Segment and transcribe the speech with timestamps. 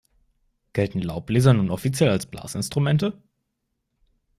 [0.73, 3.21] Gelten Laubbläser nun offiziell als Blasinstrumente?